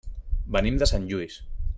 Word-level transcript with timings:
Venim 0.55 0.79
de 0.83 0.87
Sant 0.93 1.05
Lluís. 1.11 1.37